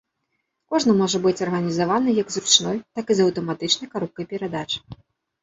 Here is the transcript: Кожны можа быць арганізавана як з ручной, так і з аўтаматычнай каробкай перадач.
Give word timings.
Кожны 0.73 0.95
можа 1.01 1.19
быць 1.25 1.41
арганізавана 1.47 2.15
як 2.21 2.27
з 2.37 2.41
ручной, 2.47 2.77
так 3.01 3.05
і 3.15 3.19
з 3.21 3.27
аўтаматычнай 3.27 3.87
каробкай 3.93 4.25
перадач. 4.35 4.69